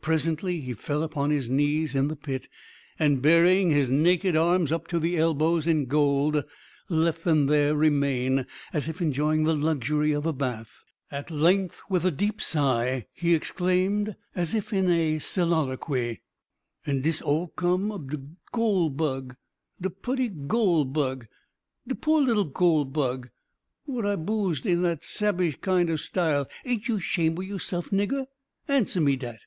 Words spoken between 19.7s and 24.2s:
de putty goole bug! de poor little goole bug, what I